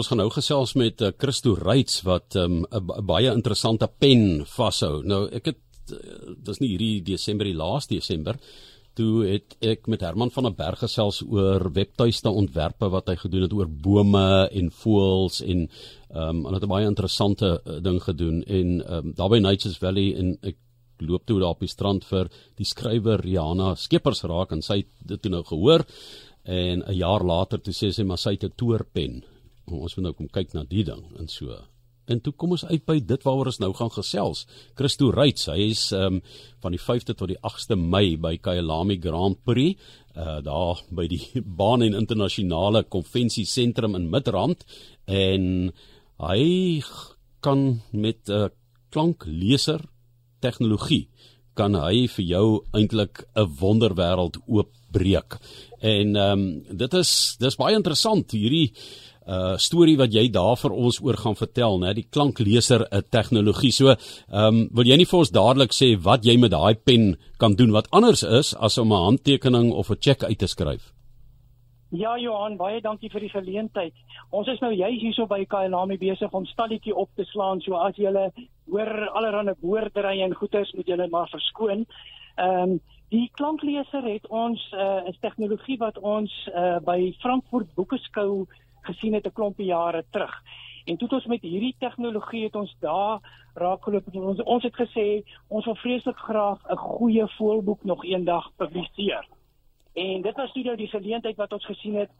Ons 0.00 0.08
gaan 0.10 0.18
nou 0.18 0.30
gesels 0.34 0.72
met 0.74 1.02
uh, 1.06 1.12
Christo 1.22 1.52
Reits 1.54 2.00
wat 2.02 2.34
'n 2.34 2.64
um, 2.66 2.86
baie 3.06 3.30
interessante 3.30 3.86
pen 3.86 4.42
vashou. 4.42 5.04
Nou 5.06 5.28
ek 5.30 5.44
het 5.52 5.92
uh, 5.94 6.32
dis 6.48 6.58
nie 6.58 6.70
hierdie 6.72 7.02
Desember 7.12 7.46
die 7.46 7.54
laaste 7.54 7.94
Desember 7.94 8.34
toe 8.98 9.22
het 9.22 9.54
ek 9.62 9.86
met 9.86 10.00
Herman 10.02 10.32
van 10.34 10.48
der 10.48 10.56
Berg 10.58 10.80
gesels 10.82 11.20
oor 11.22 11.70
webtuiste 11.76 12.26
ontwerpe 12.28 12.88
wat 12.90 13.06
hy 13.06 13.14
gedoen 13.20 13.44
het 13.46 13.54
oor 13.54 13.70
bome 13.70 14.48
en 14.50 14.72
voëls 14.82 15.38
en 15.46 15.60
ehm 15.68 16.42
um, 16.42 16.46
en 16.46 16.54
het 16.54 16.64
'n 16.66 16.74
baie 16.74 16.86
interessante 16.90 17.50
uh, 17.62 17.78
ding 17.78 18.02
gedoen 18.02 18.42
en 18.42 18.68
ehm 18.82 18.94
um, 18.98 19.12
daar 19.14 19.30
by 19.30 19.38
Nature's 19.38 19.78
Valley 19.78 20.14
en 20.18 20.38
ek 20.42 20.56
loop 20.98 21.22
toe 21.24 21.38
daar 21.38 21.54
op 21.54 21.60
die 21.60 21.70
strand 21.70 22.04
vir 22.04 22.32
die 22.56 22.66
skrywer 22.66 23.22
Rihanna 23.22 23.76
Skeepers 23.76 24.24
raak 24.24 24.50
en 24.50 24.62
sy 24.62 24.76
het 24.76 24.90
dit 25.06 25.22
toe 25.22 25.30
nou 25.30 25.44
gehoor 25.44 25.86
en 26.42 26.82
'n 26.82 26.98
jaar 26.98 27.22
later 27.22 27.62
toe 27.62 27.72
sê 27.72 27.92
sy 27.92 28.02
maar 28.02 28.18
sy 28.18 28.30
het 28.30 28.44
'n 28.44 28.56
toorpen 28.56 29.22
ons 29.66 29.96
moet 29.96 30.04
nou 30.04 30.12
kom 30.12 30.28
kyk 30.28 30.54
na 30.54 30.64
die 30.68 30.84
ding 30.84 31.04
en 31.18 31.28
so. 31.28 31.56
En 32.10 32.20
toe 32.20 32.34
kom 32.36 32.52
ons 32.52 32.66
uit 32.68 32.82
by 32.84 32.98
dit 33.00 33.22
waaroor 33.24 33.48
ons 33.48 33.60
nou 33.62 33.70
gaan 33.76 33.92
gesels. 33.94 34.44
Christo 34.76 35.08
Reits, 35.14 35.48
hy 35.48 35.70
is 35.70 35.86
ehm 35.94 36.18
um, 36.18 36.22
van 36.64 36.72
die 36.72 36.80
5de 36.80 37.14
tot 37.16 37.28
die 37.28 37.40
8ste 37.44 37.76
Mei 37.80 38.16
by 38.20 38.36
Kyalami 38.44 38.98
Grand 39.00 39.40
Prix, 39.44 39.80
uh 40.16 40.40
daar 40.44 40.82
by 40.90 41.08
die 41.08 41.22
Baan 41.60 41.84
en 41.86 41.96
Internasionale 41.96 42.84
Konvensie 42.84 43.46
Sentrum 43.48 43.96
in 43.96 44.10
Midrand 44.12 44.64
en 45.08 45.72
hy 46.24 46.44
kan 47.40 47.80
met 47.92 48.28
'n 48.28 48.32
uh, 48.32 48.48
klankleser 48.90 49.80
tegnologie 50.40 51.08
kan 51.54 51.74
hy 51.78 52.06
vir 52.10 52.24
jou 52.24 52.46
eintlik 52.74 53.24
'n 53.34 53.48
wonderwêreld 53.60 54.36
oopbreek. 54.46 55.38
En 55.80 56.16
ehm 56.16 56.40
um, 56.40 56.76
dit 56.76 56.94
is 56.94 57.36
dis 57.38 57.56
baie 57.56 57.74
interessant 57.74 58.30
hierdie 58.30 58.72
uh 59.26 59.56
storie 59.56 59.96
wat 59.96 60.12
jy 60.12 60.28
daar 60.32 60.56
vir 60.60 60.72
ons 60.72 61.00
oor 61.00 61.16
gaan 61.16 61.36
vertel, 61.36 61.78
né, 61.80 61.94
die 61.94 62.06
klankleser 62.10 62.86
uh, 62.90 63.00
tegnologie. 63.00 63.72
So, 63.72 63.94
ehm 63.94 64.48
um, 64.48 64.68
wil 64.72 64.86
jy 64.86 64.96
nie 64.96 65.08
vir 65.08 65.18
ons 65.18 65.32
dadelik 65.32 65.72
sê 65.72 65.94
wat 65.96 66.24
jy 66.24 66.36
met 66.38 66.52
daai 66.52 66.74
pen 66.74 67.16
kan 67.38 67.56
doen 67.56 67.72
wat 67.72 67.88
anders 67.90 68.22
is 68.22 68.54
as 68.54 68.78
om 68.78 68.92
'n 68.92 69.04
handtekening 69.04 69.72
of 69.72 69.90
'n 69.90 70.00
cheque 70.00 70.26
uit 70.26 70.38
te 70.38 70.46
skryf? 70.46 70.92
Ja 71.94 72.16
Johan, 72.18 72.56
baie 72.56 72.80
dankie 72.80 73.10
vir 73.10 73.20
die 73.20 73.30
geleentheid. 73.30 73.94
Ons 74.34 74.48
is 74.48 74.60
nou 74.60 74.72
juis 74.72 75.00
hierso 75.00 75.26
by 75.30 75.44
Kailami 75.44 75.98
besig 76.00 76.32
om 76.34 76.46
stalletjie 76.46 76.94
op 76.94 77.10
te 77.14 77.24
slaan, 77.24 77.60
so 77.60 77.74
as 77.74 77.94
jy 77.96 78.10
hoor 78.66 79.08
allerlei 79.14 79.54
boordery 79.60 80.20
en 80.24 80.34
goeters 80.34 80.72
moet 80.74 80.88
jy 80.88 81.08
maar 81.10 81.30
verskoon. 81.30 81.86
Ehm 82.36 82.74
um, 82.74 82.80
die 83.14 83.30
klankleser 83.38 84.02
het 84.02 84.26
ons 84.26 84.58
uh, 84.74 85.06
tegnologie 85.22 85.76
wat 85.78 85.98
ons 85.98 86.32
uh, 86.50 86.80
by 86.82 87.12
Frankfurt 87.22 87.68
Boekeskou 87.76 88.46
gesien 88.84 89.14
het 89.14 89.26
'n 89.26 89.32
klompie 89.32 89.66
jare 89.66 90.04
terug. 90.10 90.42
En 90.84 90.96
toe 90.96 91.08
het 91.08 91.16
ons 91.16 91.26
met 91.26 91.42
hierdie 91.42 91.76
tegnologie 91.78 92.44
het 92.44 92.54
ons 92.54 92.76
daar 92.80 93.20
raakgeloop 93.54 94.06
en 94.12 94.20
ons 94.20 94.42
ons 94.42 94.62
het 94.62 94.76
gesê 94.76 95.06
ons 95.48 95.64
wil 95.64 95.76
vreeslik 95.76 96.16
graag 96.16 96.60
'n 96.68 96.76
goeie 96.76 97.26
voelboek 97.36 97.84
nog 97.84 98.04
eendag 98.04 98.50
publiseer. 98.56 99.26
En 99.94 100.22
dit 100.22 100.36
was 100.36 100.52
toe 100.52 100.62
nou 100.62 100.76
die 100.76 100.88
geleentheid 100.88 101.36
wat 101.36 101.52
ons 101.52 101.64
gesien 101.64 101.94
het 101.94 102.10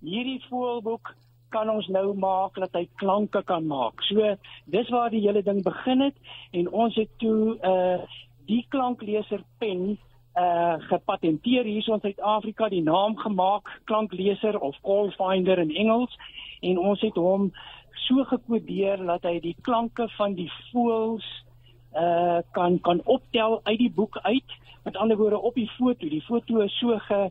hierdie 0.00 0.44
voelboek 0.48 1.14
kan 1.48 1.70
ons 1.70 1.86
nou 1.86 2.14
maak 2.14 2.54
dat 2.54 2.72
hy 2.72 2.88
klanke 3.00 3.42
kan 3.42 3.66
maak. 3.66 4.02
So 4.02 4.36
dis 4.64 4.88
waar 4.88 5.10
die 5.10 5.24
hele 5.24 5.42
ding 5.42 5.62
begin 5.62 6.00
het 6.00 6.16
en 6.50 6.70
ons 6.70 6.94
het 6.94 7.08
toe 7.18 7.56
'n 7.56 7.68
uh, 7.68 8.02
die 8.46 8.66
klankleser 8.68 9.42
pen 9.58 9.98
uh 10.38 10.74
gepatenteer 10.90 11.64
hier 11.64 11.88
in 11.88 12.00
Suid-Afrika 12.00 12.68
die 12.68 12.82
naam 12.82 13.16
gemaak 13.16 13.80
klankleser 13.84 14.58
of 14.60 14.76
call 14.82 15.10
finder 15.16 15.58
in 15.58 15.74
Engels 15.74 16.14
en 16.60 16.78
ons 16.78 17.00
het 17.00 17.16
hom 17.16 17.50
so 18.06 18.24
gekodeer 18.24 19.02
dat 19.06 19.26
hy 19.26 19.38
die 19.40 19.56
klanke 19.62 20.08
van 20.16 20.36
die 20.38 20.50
voëls 20.70 21.26
uh 21.98 22.40
kan 22.52 22.80
kan 22.80 23.00
optel 23.04 23.60
uit 23.64 23.78
die 23.78 23.92
boek 24.00 24.18
uit 24.22 24.56
met 24.84 24.96
ander 24.96 25.16
woorde 25.16 25.38
op 25.38 25.54
die 25.54 25.70
foto 25.76 26.08
die 26.08 26.24
foto 26.28 26.60
is 26.60 26.78
so 26.78 26.98
ge 27.08 27.30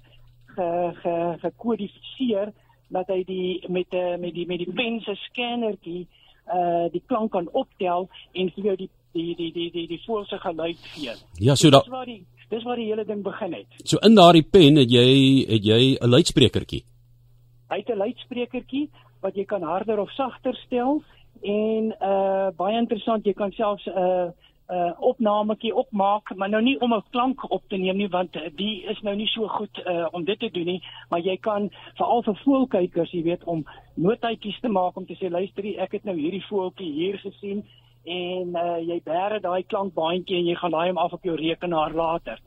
ge 0.56 0.69
ge 1.01 1.16
gekodifiseer 1.41 2.53
dat 2.88 3.07
hy 3.07 3.23
die 3.28 3.63
met 3.67 3.94
uh, 3.94 4.16
met 4.17 4.34
die 4.34 4.47
met 4.47 4.63
die 4.63 4.73
pen 4.73 5.00
se 5.06 5.16
scannertjie 5.28 6.07
uh 6.53 6.88
die 6.91 7.03
klank 7.06 7.31
kan 7.31 7.50
optel 7.51 8.09
en 8.34 8.51
vir 8.56 8.72
jou 8.72 8.75
die 8.84 8.90
die 9.12 9.35
die 9.35 9.51
die 9.53 9.72
die 9.72 9.88
die 9.88 10.01
voëls 10.06 10.29
se 10.29 10.40
geluid 10.40 10.78
gee. 10.94 11.16
Ja, 11.40 11.56
so 11.56 11.69
dat 11.69 11.88
dis 12.50 12.63
waar 12.63 12.80
die 12.80 12.88
hele 12.88 13.06
ding 13.06 13.24
begin 13.24 13.53
het. 13.53 13.68
So 13.84 13.97
in 13.97 14.16
daardie 14.16 14.44
pen 14.44 14.75
het 14.75 14.91
jy 14.91 15.46
het 15.47 15.63
jy 15.66 15.97
'n 16.00 16.09
luidsprekertjie. 16.09 16.84
Hy 17.69 17.78
het 17.78 17.90
'n 17.90 17.97
luidsprekertjie 17.97 18.90
wat 19.22 19.35
jy 19.35 19.46
kan 19.46 19.62
harder 19.62 20.00
of 20.00 20.12
sagter 20.12 20.56
stel 20.66 21.03
en 21.41 21.96
uh 22.02 22.50
baie 22.56 22.78
interessant 22.78 23.25
jy 23.25 23.34
kan 23.34 23.52
selfs 23.52 23.85
'n 23.85 23.91
uh, 23.97 24.31
'n 24.69 24.75
uh, 24.75 24.91
opnametjie 25.00 25.75
opmaak, 25.75 26.35
maar 26.35 26.50
nou 26.50 26.62
nie 26.62 26.80
om 26.81 26.94
'n 26.94 27.03
klank 27.12 27.52
op 27.52 27.63
te 27.68 27.78
neem 27.78 27.97
nie 27.97 28.09
want 28.09 28.34
die 28.56 28.84
is 28.84 29.02
nou 29.02 29.16
nie 29.16 29.28
so 29.28 29.47
goed 29.47 29.78
uh 29.85 30.08
om 30.12 30.24
dit 30.24 30.40
te 30.40 30.50
doen 30.52 30.66
nie, 30.66 30.84
maar 31.09 31.19
jy 31.19 31.38
kan 31.38 31.69
veral 31.96 32.24
vir 32.24 32.35
voelkykers, 32.44 33.12
jy 33.12 33.24
weet, 33.24 33.44
om 33.44 33.66
notaatjies 33.94 34.59
te 34.59 34.68
maak 34.68 34.97
om 34.97 35.06
te 35.06 35.16
sê 35.16 35.29
luister, 35.29 35.66
ek 35.79 35.91
het 35.91 36.03
nou 36.03 36.16
hierdie 36.16 36.44
voeltjie 36.50 36.91
hier 36.91 37.18
gesien 37.18 37.64
en 38.07 38.56
uh, 38.56 38.78
jy 38.79 39.00
bære 39.06 39.40
daai 39.44 39.63
klankbaantjie 39.68 40.38
en 40.40 40.47
jy 40.47 40.56
gaan 40.56 40.75
daai 40.75 40.88
hom 40.90 41.01
af 41.01 41.13
op 41.13 41.25
jou 41.28 41.35
rekenaar 41.35 41.95
later. 41.95 42.40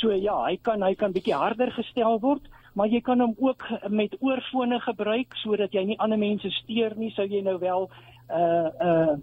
So 0.00 0.12
ja, 0.12 0.36
hy 0.44 0.58
kan 0.62 0.82
hy 0.82 0.94
kan 0.94 1.14
bietjie 1.14 1.34
harder 1.34 1.72
gestel 1.74 2.20
word, 2.20 2.44
maar 2.76 2.90
jy 2.92 3.00
kan 3.00 3.20
hom 3.20 3.34
ook 3.38 3.64
met 3.88 4.16
oorfone 4.20 4.80
gebruik 4.84 5.34
sodat 5.42 5.74
jy 5.74 5.84
nie 5.84 5.98
ander 5.98 6.20
mense 6.20 6.50
steur 6.60 6.94
nie, 6.96 7.10
sou 7.16 7.26
jy 7.26 7.42
nou 7.42 7.58
wel 7.62 7.90
uh 8.30 8.68
uh 8.90 9.16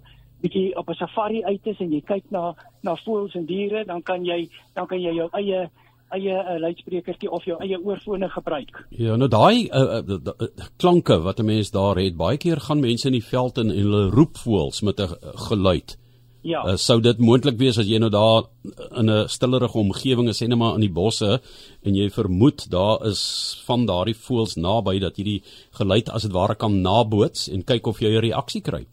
bietjie 0.44 0.74
op 0.76 0.90
'n 0.90 1.00
safari 1.00 1.44
uit 1.44 1.68
is 1.68 1.80
en 1.80 1.92
jy 1.94 2.02
kyk 2.02 2.26
na 2.32 2.54
na 2.84 2.96
voëls 3.06 3.36
en 3.36 3.46
diere, 3.46 3.86
dan 3.86 4.02
kan 4.02 4.26
jy 4.26 4.50
dan 4.76 4.88
kan 4.88 5.00
jy 5.00 5.14
jou 5.16 5.30
eie 5.32 5.70
eie 6.14 6.36
uh, 6.36 6.60
luidsprekertjie 6.62 7.32
of 7.32 7.46
jou 7.46 7.58
eie 7.64 7.80
oorfone 7.80 8.30
gebruik. 8.30 8.86
Ja, 8.90 9.16
nou 9.16 9.30
daai 9.32 9.70
uh, 9.70 10.00
uh, 10.02 10.20
uh, 10.34 10.70
klanke 10.78 11.20
wat 11.24 11.40
'n 11.40 11.46
mens 11.46 11.72
daar 11.72 11.98
het, 11.98 12.18
baie 12.18 12.38
keer 12.38 12.60
gaan 12.60 12.80
mense 12.80 13.08
in 13.08 13.18
die 13.18 13.26
veld 13.26 13.58
en 13.58 13.70
hulle 13.70 14.10
roep 14.10 14.38
voels 14.38 14.82
met 14.82 15.00
'n 15.00 15.04
uh, 15.04 15.36
geluid. 15.50 15.98
Ja. 16.44 16.64
Uh, 16.68 16.76
sou 16.76 17.00
dit 17.00 17.20
moontlik 17.24 17.56
wees 17.58 17.78
as 17.80 17.88
jy 17.88 17.98
nou 18.04 18.10
daar 18.12 18.44
in 19.00 19.10
'n 19.10 19.28
stillerige 19.28 19.78
omgewing 19.78 20.28
is, 20.28 20.44
sê 20.44 20.48
net 20.48 20.58
maar 20.58 20.76
in 20.76 20.82
die 20.82 20.92
bosse 20.92 21.40
en 21.84 21.96
jy 21.96 22.10
vermoed 22.10 22.70
daar 22.70 23.06
is 23.08 23.64
van 23.66 23.86
daardie 23.86 24.16
voels 24.16 24.56
naby 24.56 25.00
dat 25.00 25.18
jy 25.18 25.24
die 25.24 25.44
geluid 25.72 26.10
as 26.10 26.24
dit 26.24 26.32
ware 26.32 26.56
kan 26.56 26.82
naboots 26.82 27.48
en 27.48 27.64
kyk 27.64 27.88
of 27.88 28.00
jy 28.00 28.10
'n 28.10 28.22
reaksie 28.22 28.62
kry. 28.62 28.86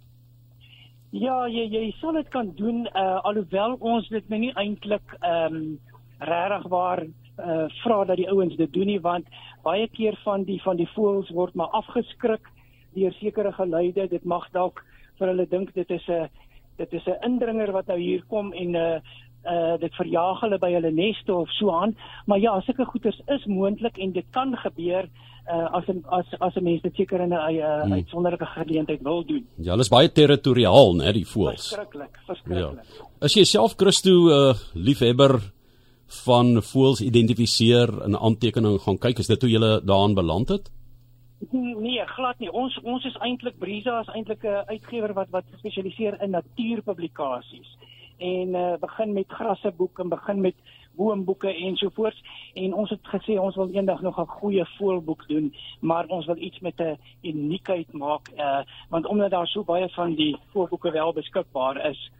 Ja, 1.10 1.48
jy 1.48 1.66
jy 1.66 1.94
sal 2.00 2.12
dit 2.12 2.28
kan 2.28 2.52
doen 2.54 2.86
uh, 2.94 3.18
alhoewel 3.26 3.76
ons 3.80 4.08
dit 4.08 4.28
nou 4.28 4.38
nie 4.38 4.52
eintlik 4.54 5.16
ehm 5.20 5.54
um, 5.54 5.78
regtig 6.20 6.68
waar 6.68 7.02
uh, 7.04 7.66
vra 7.82 8.04
dat 8.04 8.16
die 8.16 8.28
ouens 8.28 8.56
dit 8.56 8.72
doen 8.72 8.86
nie 8.86 9.00
want 9.00 9.26
baie 9.64 9.88
keer 9.88 10.18
van 10.24 10.44
die 10.44 10.60
van 10.62 10.76
die 10.76 10.88
voëls 10.94 11.30
word 11.36 11.54
maar 11.54 11.72
afgeskrik 11.76 12.46
deur 12.94 13.12
sekere 13.20 13.52
geluide. 13.52 14.08
Dit 14.10 14.24
mag 14.24 14.48
dalk 14.52 14.82
vir 15.18 15.32
hulle 15.32 15.46
dink 15.46 15.74
dit 15.74 15.90
is 15.90 16.06
'n 16.08 16.28
dit 16.76 16.92
is 16.92 17.06
'n 17.06 17.24
indringer 17.24 17.72
wat 17.72 17.86
nou 17.86 17.98
hier 17.98 18.22
kom 18.28 18.52
en 18.52 18.70
'n 18.70 18.76
uh, 18.76 19.00
uh 19.44 19.76
dit 19.80 19.94
verjaag 19.94 20.40
hulle 20.40 20.58
by 20.58 20.72
hulle 20.72 20.90
neste 20.92 21.34
of 21.34 21.50
so 21.50 21.70
aan. 21.70 21.96
Maar 22.26 22.38
ja 22.38 22.60
sulke 22.60 22.84
goeters 22.84 23.20
is 23.26 23.44
moontlik 23.46 23.98
en 23.98 24.12
dit 24.12 24.26
kan 24.30 24.56
gebeur 24.56 25.08
uh 25.48 25.74
as 25.74 25.84
as 26.08 26.26
as 26.40 26.56
'n 26.56 26.64
mens 26.64 26.82
dit 26.82 26.94
seker 26.94 27.20
in 27.20 27.28
'n 27.28 27.32
uh, 27.32 27.82
hmm. 27.82 27.92
uitsonderlike 27.92 28.46
geleentheid 28.46 29.02
wil 29.02 29.24
doen. 29.24 29.46
Ja 29.56 29.70
hulle 29.70 29.82
is 29.82 29.88
baie 29.88 30.12
territoriaal 30.12 30.94
nê 30.94 31.12
die 31.12 31.26
voëls. 31.26 31.68
Verskriklik 31.68 32.18
verskriklik. 32.26 32.84
Ja. 32.84 33.06
as 33.20 33.34
jy 33.34 33.44
self 33.44 33.74
Christo 33.76 34.28
uh 34.28 34.54
liefhebber 34.74 35.40
van 36.24 36.62
voels 36.62 37.00
identifiseer 37.00 38.02
en 38.02 38.18
aantekening 38.18 38.80
gaan 38.80 38.98
kyk 38.98 39.18
is 39.18 39.26
dit 39.26 39.42
hoe 39.42 39.50
jy 39.50 39.60
daaraan 39.84 40.14
beland 40.14 40.48
het 40.48 40.70
Nee, 41.48 42.06
glad 42.06 42.38
nie. 42.38 42.50
Ons 42.52 42.74
ons 42.84 43.04
is 43.08 43.14
eintlik 43.24 43.56
Brisa 43.58 44.00
is 44.00 44.10
eintlik 44.12 44.42
'n 44.44 44.68
uitgewer 44.68 45.12
wat 45.16 45.30
wat 45.30 45.44
spesialiseer 45.56 46.20
in 46.22 46.30
natuurpublikasies 46.30 47.70
en 48.18 48.48
uh, 48.48 48.74
begin 48.80 49.12
met 49.12 49.28
grasseboeke 49.28 50.02
en 50.02 50.08
begin 50.08 50.40
met 50.40 50.54
boomboeke 50.96 51.54
ensovoorts 51.54 52.22
en 52.54 52.74
ons 52.74 52.90
het 52.90 53.00
gesê 53.14 53.38
ons 53.40 53.56
wil 53.56 53.70
eendag 53.72 54.00
nog 54.00 54.20
'n 54.20 54.26
goeie 54.26 54.64
voelboek 54.76 55.28
doen, 55.28 55.54
maar 55.80 56.06
ons 56.06 56.26
wil 56.26 56.36
iets 56.36 56.58
met 56.60 56.80
'n 56.80 56.98
uniekheid 57.22 57.92
maak 57.92 58.28
uh, 58.36 58.60
want 58.88 59.06
omdat 59.06 59.30
daar 59.30 59.46
so 59.46 59.64
baie 59.64 59.88
van 59.88 60.14
die 60.14 60.36
voelboeke 60.52 60.90
wel 60.90 61.12
beskikbaar 61.12 61.90
is. 61.90 62.10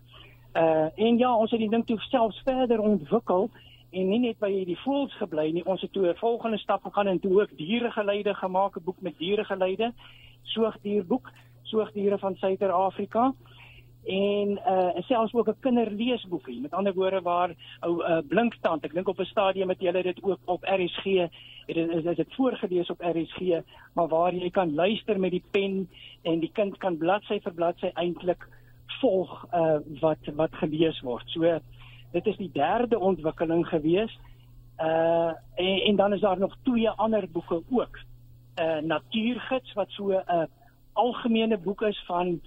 Uh 0.54 0.88
en 0.96 1.18
ja, 1.18 1.36
ons 1.36 1.50
het 1.50 1.60
die 1.60 1.70
ding 1.70 1.86
toe 1.86 2.00
selfs 2.00 2.40
verder 2.44 2.80
ontwikkel 2.80 3.50
en 3.90 4.08
nie 4.08 4.18
net 4.18 4.38
by 4.38 4.50
die 4.64 4.78
voëls 4.84 5.14
gebly 5.18 5.50
nie 5.52 5.66
ons 5.66 5.80
het 5.80 5.92
toe 5.92 6.08
'n 6.08 6.16
volgende 6.16 6.58
stap 6.58 6.82
gegaan 6.82 7.08
en 7.08 7.20
toe 7.20 7.40
ook 7.40 7.56
dieregeleide 7.56 8.34
gemaak 8.34 8.76
'n 8.76 8.84
boek 8.84 9.00
met 9.00 9.18
dieregeleide 9.18 9.92
soogdierboek 10.42 11.30
soogdiere 11.62 12.18
van 12.18 12.36
Suider-Afrika 12.36 13.34
en 14.04 14.50
uh 14.66 15.02
selfs 15.02 15.34
ook 15.34 15.48
'n 15.48 15.60
kinderleesboekie. 15.60 16.60
Met 16.60 16.72
ander 16.72 16.94
woorde 16.94 17.20
waar 17.20 17.54
ou 17.80 18.02
uh, 18.02 18.18
Blinktand, 18.28 18.84
ek 18.84 18.94
dink 18.94 19.08
op 19.08 19.18
'n 19.18 19.24
stadium 19.24 19.68
het 19.68 19.80
hulle 19.80 20.02
dit 20.02 20.22
ook 20.22 20.38
op 20.44 20.62
RSG, 20.62 21.04
het 21.66 21.74
dit 21.74 22.04
is 22.04 22.16
dit 22.16 22.34
voorgelees 22.34 22.90
op 22.90 23.00
RSG, 23.00 23.62
maar 23.94 24.08
waar 24.08 24.34
jy 24.34 24.50
kan 24.50 24.74
luister 24.74 25.20
met 25.20 25.30
die 25.30 25.44
pen 25.50 25.88
en 26.22 26.40
die 26.40 26.50
kind 26.52 26.76
kan 26.76 26.96
bladsy 26.96 27.40
vir 27.40 27.52
bladsy 27.52 27.90
eintlik 27.94 28.48
volg 29.00 29.46
uh 29.52 29.78
wat 30.00 30.24
wat 30.34 30.54
gelees 30.54 31.00
word. 31.00 31.28
So 31.28 31.60
dit 32.12 32.26
is 32.26 32.36
die 32.36 32.50
derde 32.52 32.98
ontwikkeling 32.98 33.66
gewees. 33.68 34.18
Uh 34.78 35.32
en, 35.54 35.82
en 35.84 35.96
dan 35.96 36.12
is 36.12 36.20
daar 36.20 36.38
nog 36.38 36.56
twee 36.62 36.90
ander 36.90 37.28
boeke 37.30 37.62
ook. 37.70 37.98
Uh 38.60 38.78
Natuurgids 38.78 39.72
wat 39.72 39.90
so 39.90 40.10
'n 40.10 40.22
uh, 40.28 40.42
algemene 40.92 41.58
boek 41.58 41.82
is 41.82 42.02
van 42.06 42.40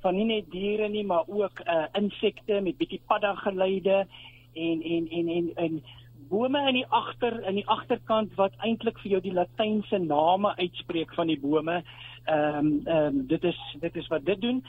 van 0.00 0.14
nie 0.14 0.24
net 0.24 0.50
diere 0.50 0.88
nie, 0.88 1.04
maar 1.04 1.24
ook 1.26 1.60
uh 1.66 1.84
insekte 1.92 2.60
met 2.60 2.76
bietjie 2.76 3.00
paddageleide 3.06 4.06
en 4.54 4.82
en 4.82 5.08
en 5.10 5.28
en 5.28 5.50
en 5.54 5.82
bome 6.28 6.60
in 6.68 6.74
die 6.74 6.86
agter 6.88 7.40
in 7.48 7.54
die 7.54 7.66
agterkant 7.66 8.34
wat 8.36 8.52
eintlik 8.66 8.98
vir 9.02 9.10
jou 9.10 9.20
die 9.24 9.32
latynse 9.32 9.98
name 9.98 10.54
uitspreek 10.56 11.14
van 11.14 11.26
die 11.26 11.40
bome. 11.40 11.82
Ehm 12.24 12.58
um, 12.58 12.80
ehm 12.84 13.06
um, 13.06 13.26
dit 13.26 13.44
is 13.44 13.58
dit 13.80 13.96
is 13.96 14.06
wat 14.06 14.24
dit 14.24 14.40
doen. 14.40 14.64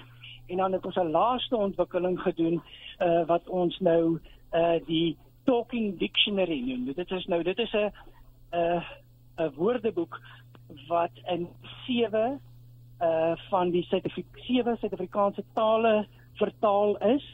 En 0.48 0.58
dan 0.58 0.74
het 0.74 0.86
ons 0.86 0.96
'n 0.96 1.12
laaste 1.12 1.56
ontwikkeling 1.58 2.20
gedoen 2.22 2.62
uh 3.00 3.26
wat 3.28 3.50
ons 3.50 3.80
nou 3.80 4.20
uh 4.54 4.78
die 4.86 5.18
talking 5.46 5.98
dictionary 5.98 6.60
noem. 6.62 6.94
Dit 6.94 7.12
is 7.12 7.26
nou 7.26 7.44
dit 7.44 7.58
is 7.58 7.74
'n 7.74 7.92
'n 8.52 8.84
'n 9.38 9.54
woordeboek 9.56 10.20
wat 10.88 11.12
in 11.26 11.48
7 11.88 12.40
uh 13.02 13.34
van 13.50 13.72
die 13.72 13.84
sewe 14.36 14.78
Suid-Afrikaanse 14.80 15.44
tale 15.54 16.08
vertaal 16.34 16.98
is. 16.98 17.26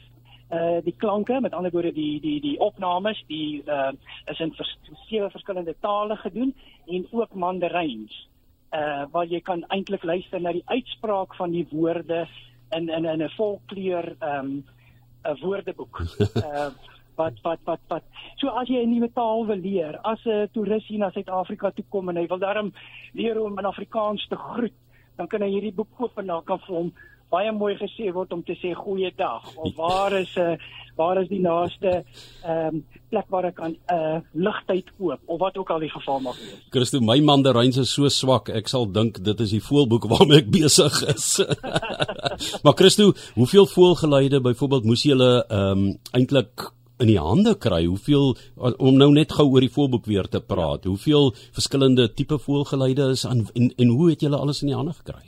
Uh 0.50 0.78
die 0.84 0.94
klanke, 0.96 1.40
met 1.40 1.52
ander 1.52 1.70
woorde 1.70 1.92
die 1.92 2.20
die 2.20 2.40
die 2.40 2.58
opnames, 2.58 3.24
die 3.26 3.62
uh 3.66 3.92
is 4.24 4.40
in 4.40 4.52
vers, 4.54 4.78
sewe 5.08 5.30
verskillende 5.30 5.74
tale 5.80 6.16
gedoen 6.16 6.54
en 6.86 7.06
ook 7.10 7.34
Mandaryns. 7.34 8.28
Uh 8.72 9.04
waar 9.10 9.26
jy 9.26 9.40
kan 9.40 9.64
eintlik 9.68 10.02
luister 10.02 10.40
na 10.40 10.52
die 10.52 10.66
uitspraak 10.66 11.34
van 11.34 11.50
die 11.50 11.66
woorde 11.70 12.26
in 12.70 12.88
in 12.88 13.04
in 13.04 13.22
'n 13.22 13.30
volkleur 13.36 14.16
um 14.20 14.64
'n 15.24 15.38
woordeboek. 15.40 16.00
Uh 16.36 16.70
wat 17.16 17.42
wat 17.42 17.60
wat 17.64 17.80
wat 17.88 18.04
so 18.36 18.48
as 18.48 18.68
jy 18.68 18.82
'n 18.84 18.90
nuwe 18.90 19.10
taal 19.14 19.46
wil 19.46 19.60
leer 19.68 19.98
as 20.04 20.20
'n 20.26 20.48
toerist 20.52 20.88
hier 20.88 20.98
na 20.98 21.10
Suid-Afrika 21.10 21.70
toe 21.70 21.84
kom 21.90 22.08
en 22.08 22.16
hy 22.16 22.26
wil 22.26 22.38
daarom 22.38 22.72
leer 23.12 23.40
om 23.40 23.58
in 23.58 23.72
Afrikaans 23.72 24.26
te 24.28 24.36
groet 24.36 24.76
dan 25.16 25.26
kan 25.26 25.42
hy 25.42 25.50
hierdie 25.50 25.74
boek 25.74 25.88
koop 25.96 26.18
en 26.18 26.26
dan 26.26 26.44
kan 26.44 26.58
vir 26.66 26.76
hom 26.76 26.92
baie 27.30 27.52
mooi 27.52 27.74
gesê 27.76 28.12
word 28.14 28.32
om 28.32 28.42
te 28.42 28.54
sê 28.62 28.72
goeiedag 28.74 29.54
of 29.56 29.74
waar 29.82 30.12
is 30.12 30.34
'n 30.36 30.40
uh, 30.40 30.52
eh, 30.52 30.58
waar 30.96 31.20
is 31.20 31.28
die 31.28 31.40
naaste 31.40 32.04
ehm 32.42 32.74
um, 32.74 32.84
plek 33.10 33.26
waar 33.28 33.44
ek 33.44 33.54
kan 33.54 33.72
'n 33.72 33.94
uh, 33.94 34.20
ligtyd 34.32 34.88
koop 34.98 35.20
of 35.26 35.40
wat 35.40 35.56
ook 35.56 35.70
al 35.70 35.80
die 35.80 35.90
geval 35.90 36.20
mag 36.20 36.38
wees. 36.38 36.62
Christo, 36.70 37.00
my 37.00 37.20
mandaryns 37.20 37.76
is 37.76 37.92
so 37.92 38.08
swak, 38.08 38.48
ek 38.48 38.68
sal 38.68 38.86
dink 38.92 39.24
dit 39.24 39.40
is 39.40 39.50
die 39.50 39.62
voelboek 39.62 40.08
waarmee 40.08 40.38
ek 40.38 40.50
besig 40.60 41.02
is. 41.14 41.44
maar 42.64 42.74
Christo, 42.74 43.12
hoeveel 43.34 43.66
voelgeluide 43.66 44.40
byvoorbeeld 44.40 44.84
moes 44.84 45.02
jy 45.02 45.12
hulle 45.12 45.44
ehm 45.48 45.84
um, 45.84 45.98
eintlik 46.12 46.72
in 46.98 47.10
die 47.10 47.20
hande 47.20 47.54
kry? 47.58 47.84
Hoeveel 47.84 48.34
om 48.56 48.96
nou 48.96 49.10
net 49.12 49.32
gou 49.36 49.46
oor 49.52 49.64
die 49.64 49.72
voorboek 49.72 50.06
weer 50.08 50.28
te 50.28 50.40
praat. 50.40 50.84
Hoeveel 50.84 51.32
verskillende 51.56 52.08
tipe 52.12 52.38
voelgeleide 52.38 53.10
is 53.14 53.26
aan 53.26 53.46
en 53.54 53.72
en 53.76 53.88
hoe 53.88 54.10
het 54.10 54.20
julle 54.20 54.36
alles 54.36 54.62
in 54.62 54.72
die 54.72 54.76
hande 54.76 54.92
gekry? 54.92 55.24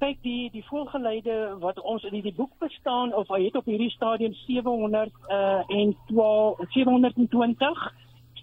Kyk, 0.00 0.18
die 0.22 0.50
die 0.52 0.64
voelgeleide 0.64 1.56
wat 1.60 1.80
ons 1.80 2.04
in 2.08 2.20
die 2.22 2.34
boek 2.36 2.52
bestaan 2.58 3.14
of 3.14 3.28
hy 3.28 3.44
het 3.44 3.56
op 3.56 3.68
hierdie 3.68 3.90
stadium 3.90 4.34
700 4.46 5.12
uh 5.28 5.60
en 5.68 5.96
12 6.08 6.60
720 6.76 7.86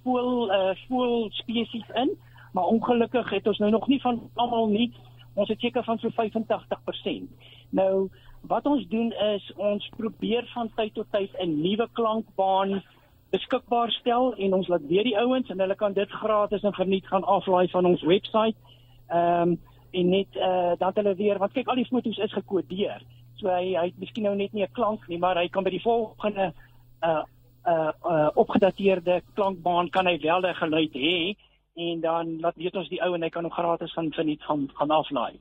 voel 0.04 0.52
uh 0.54 0.74
voel 0.88 1.30
spesies 1.42 1.90
in, 1.96 2.14
maar 2.54 2.70
ongelukkig 2.74 3.30
het 3.30 3.48
ons 3.48 3.58
nou 3.58 3.72
nog 3.72 3.88
nie 3.88 4.02
van 4.02 4.22
almal 4.36 4.68
nie. 4.68 4.92
Ons 5.38 5.52
het 5.54 5.62
seker 5.62 5.84
van 5.86 6.00
so 6.02 6.10
85%. 6.10 7.30
Nou 7.70 8.10
wat 8.50 8.66
ons 8.66 8.86
doen 8.90 9.12
is 9.34 9.46
ons 9.56 9.90
probeer 9.98 10.46
van 10.54 10.70
tyd 10.76 10.94
tot 10.94 11.10
tyd 11.12 11.34
'n 11.38 11.62
nuwe 11.62 11.88
klankbaan 11.94 12.82
beskikbaar 13.30 13.92
stel 13.92 14.34
en 14.36 14.54
ons 14.54 14.68
laat 14.68 14.86
weer 14.88 15.04
die 15.04 15.18
ouens 15.18 15.50
en 15.50 15.60
hulle 15.60 15.76
kan 15.76 15.94
dit 15.94 16.10
gratis 16.10 16.64
en 16.64 16.74
verniet 16.74 17.08
gaan 17.08 17.24
aflaai 17.24 17.68
van 17.68 17.86
ons 17.86 18.02
webwerf. 18.02 18.56
Ehm 19.08 19.42
um, 19.42 19.60
en 19.92 20.10
net 20.10 20.36
uh, 20.36 20.72
dan 20.78 20.92
hulle 20.94 21.16
weer 21.16 21.38
want 21.38 21.54
kyk 21.56 21.68
al 21.68 21.80
die 21.80 21.88
foto's 21.88 22.18
is 22.18 22.34
gekodeer. 22.34 23.02
So 23.40 23.50
hy 23.50 23.76
hy 23.76 23.86
het 23.86 24.00
miskien 24.02 24.24
nou 24.24 24.36
net 24.36 24.54
nie 24.54 24.64
'n 24.64 24.72
klank 24.72 25.08
nie, 25.08 25.18
maar 25.18 25.38
hy 25.38 25.48
kan 25.48 25.64
by 25.64 25.70
die 25.70 25.82
volgende 25.82 26.54
uh, 27.04 27.24
uh, 27.68 27.92
uh, 28.04 28.30
opgedateerde 28.36 29.22
klankbaan 29.34 29.90
kan 29.90 30.06
hy 30.06 30.18
wel 30.20 30.42
'n 30.42 30.56
geluid 30.56 30.94
hê 30.94 31.36
en 31.78 32.02
dan 32.02 32.40
laat 32.42 32.58
weet 32.58 32.76
ons 32.76 32.90
die 32.90 33.02
ou 33.06 33.14
en 33.14 33.24
hy 33.24 33.30
kan 33.30 33.46
hom 33.46 33.54
gratis 33.54 33.94
gaan 33.94 34.10
verniet 34.16 34.42
gaan 34.50 34.66
gaan 34.80 34.92
aflaai. 34.92 35.38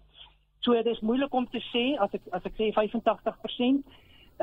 So 0.61 0.77
dit 0.77 0.89
is 0.93 1.01
moeilik 1.01 1.35
om 1.35 1.47
te 1.49 1.63
sê 1.73 1.85
as 2.03 2.13
ek 2.17 2.29
as 2.37 2.45
ek 2.49 2.57
sê 2.61 2.71
85%, 2.77 3.85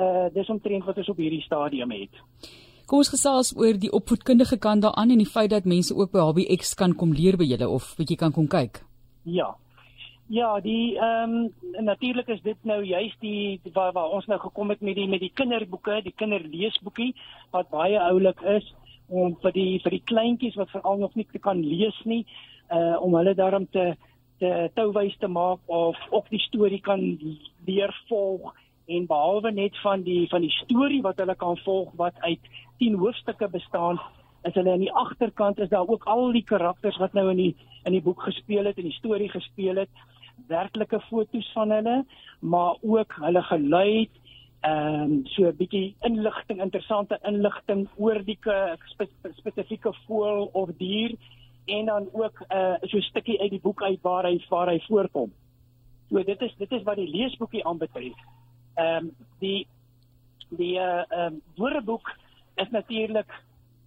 uh 0.04 0.28
dis 0.34 0.50
omtrent 0.50 0.86
wat 0.90 1.02
ons 1.02 1.12
op 1.14 1.20
hierdie 1.22 1.44
stadium 1.46 1.92
het. 1.94 2.22
Kom 2.90 3.04
ons 3.04 3.12
gesels 3.14 3.54
oor 3.56 3.78
die 3.80 3.92
opvoedkundige 3.94 4.58
kant 4.60 4.84
daaraan 4.84 5.14
en 5.14 5.22
die 5.22 5.30
feit 5.30 5.52
dat 5.54 5.70
mense 5.70 5.96
ook 5.96 6.12
by 6.16 6.24
HBX 6.30 6.74
kan 6.80 6.96
kom 7.00 7.14
leer 7.16 7.38
by 7.38 7.48
julle 7.48 7.70
of 7.70 7.94
bietjie 8.00 8.18
kan 8.20 8.34
kom 8.36 8.48
kyk. 8.48 8.82
Ja. 9.24 9.54
Ja, 10.34 10.60
die 10.64 10.96
ehm 10.98 11.34
um, 11.36 11.86
natuurlik 11.86 12.28
is 12.28 12.42
dit 12.42 12.58
nou 12.64 12.80
juist 12.84 13.20
die 13.22 13.60
waar, 13.74 13.92
waar 13.94 14.16
ons 14.18 14.26
nou 14.26 14.40
gekom 14.40 14.70
het 14.70 14.82
met 14.82 14.96
die 14.96 15.08
met 15.08 15.20
die 15.20 15.32
kinderboeke, 15.36 16.00
die 16.02 16.16
kinderleesboekie 16.16 17.12
wat 17.52 17.70
baie 17.70 18.00
oulik 18.00 18.42
is 18.42 18.72
om 19.08 19.36
vir 19.42 19.52
die 19.52 19.80
vir 19.84 19.98
die 19.98 20.06
kleintjies 20.06 20.58
wat 20.60 20.72
veral 20.72 20.98
nog 20.98 21.16
nie 21.16 21.28
kan 21.40 21.62
lees 21.62 22.00
nie, 22.06 22.26
uh 22.72 22.98
om 23.02 23.16
hulle 23.16 23.36
daarom 23.36 23.68
te 23.72 23.94
te 24.40 24.70
touwys 24.76 25.16
te 25.20 25.28
maak 25.28 25.60
of 25.66 25.98
op 26.10 26.30
die 26.30 26.42
storie 26.42 26.82
kan 26.82 27.02
leer 27.66 27.94
volg. 28.10 28.54
En 28.86 29.06
behalwe 29.08 29.52
net 29.52 29.78
van 29.82 30.04
die 30.04 30.28
van 30.30 30.42
die 30.42 30.56
storie 30.64 31.02
wat 31.02 31.18
hulle 31.18 31.36
kan 31.36 31.58
volg 31.58 31.94
wat 31.96 32.20
uit 32.20 32.40
10 32.80 32.96
hoofstukke 33.00 33.48
bestaan 33.48 34.00
is 34.44 34.54
hulle 34.54 34.72
aan 34.72 34.84
die 34.84 34.92
agterkant 34.92 35.60
is 35.60 35.70
daar 35.72 35.88
ook 35.88 36.04
al 36.04 36.32
die 36.36 36.44
karakters 36.44 36.98
wat 37.00 37.14
nou 37.14 37.30
in 37.32 37.40
die 37.40 37.54
in 37.88 37.96
die 37.96 38.04
boek 38.04 38.22
gespeel 38.28 38.68
het 38.68 38.78
en 38.78 38.90
die 38.90 38.98
storie 38.98 39.30
gespeel 39.32 39.80
het 39.84 40.04
werklike 40.50 41.00
fotos 41.08 41.52
van 41.56 41.72
hulle 41.72 41.96
maar 42.40 42.76
ook 42.82 43.16
hulle 43.24 43.44
geluid 43.50 44.20
ehm 44.64 45.02
um, 45.04 45.26
so 45.26 45.44
'n 45.48 45.58
bietjie 45.60 45.96
inligting 46.08 46.62
interessante 46.62 47.20
inligting 47.28 47.88
oor 47.96 48.24
die 48.24 48.38
spe, 48.40 49.08
spesifieke 49.36 49.92
voël 50.08 50.50
of 50.54 50.70
dier 50.78 51.16
en 51.66 51.86
dan 51.86 52.08
ook 52.12 52.40
'n 52.40 52.56
uh, 52.56 52.76
so 52.82 52.98
'n 52.98 53.02
stukkie 53.02 53.40
uit 53.42 53.50
die 53.50 53.60
boek 53.60 53.84
uit 53.84 54.02
waar 54.02 54.24
hy 54.24 54.40
waar 54.50 54.70
hy 54.70 54.80
voorkom. 54.88 55.32
So 56.10 56.24
dit 56.24 56.42
is 56.42 56.56
dit 56.58 56.72
is 56.72 56.84
wat 56.84 56.96
die 56.96 57.10
leesboekie 57.10 57.66
aanbetref. 57.66 58.18
Ehm 58.76 58.96
um, 58.96 59.12
die 59.40 59.68
die 60.50 60.78
uh 60.80 61.04
ehm 61.10 61.34
um, 61.34 61.42
woordeboek 61.56 62.12
is 62.56 62.70
natuurlik 62.70 63.32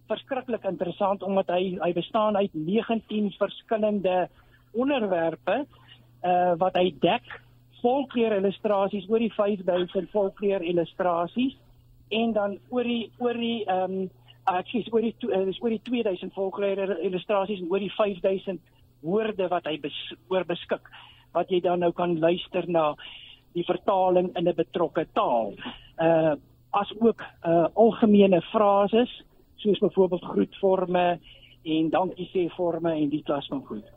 verskriklik 0.07 0.63
interessant 0.63 1.23
omdat 1.23 1.47
hy 1.47 1.77
hy 1.81 1.93
bestaan 1.93 2.37
uit 2.37 2.53
19 2.53 3.31
verskillende 3.31 4.29
onderwerpe 4.71 5.65
uh 6.23 6.53
wat 6.57 6.75
hy 6.75 6.93
dek 6.99 7.41
volkleur 7.87 8.35
illustrasies 8.35 9.07
oor 9.09 9.23
die 9.23 9.33
5000 9.33 10.11
volkleur 10.11 10.63
illustrasies 10.63 11.55
en 12.09 12.33
dan 12.35 12.57
oor 12.69 12.87
die 12.87 13.03
oor 13.23 13.37
die 13.39 13.59
ehm 13.65 13.99
um, 13.99 14.09
ek 14.47 14.69
sê 14.71 14.81
oor 14.95 15.03
die 15.03 15.15
uh, 15.27 15.61
oor 15.61 15.73
die 15.75 15.83
2000 15.83 16.33
volgeleide 16.35 16.97
illustrasies 17.03 17.61
en 17.63 17.71
oor 17.71 17.83
die 17.83 17.91
5000 17.91 18.61
woorde 19.03 19.47
wat 19.51 19.67
hy 19.67 19.75
bes, 19.83 19.95
oor 20.31 20.45
beskik 20.47 20.87
wat 21.35 21.51
jy 21.51 21.59
dan 21.61 21.83
nou 21.83 21.91
kan 21.95 22.15
luister 22.19 22.65
na 22.67 22.93
die 23.55 23.65
vertaling 23.67 24.31
in 24.37 24.47
'n 24.47 24.55
betrokke 24.55 25.05
taal. 25.13 25.53
Uh 25.99 26.35
as 26.71 26.91
ook 26.99 27.21
uh 27.47 27.67
algemene 27.73 28.41
frases 28.51 29.11
soos 29.55 29.79
byvoorbeeld 29.79 30.23
groetforme 30.23 31.19
en 31.63 31.89
dankie 31.89 32.29
sê 32.33 32.49
forme 32.55 32.91
en 32.91 33.09
die 33.09 33.23
klas 33.23 33.47
van 33.47 33.63
goed. 33.65 33.87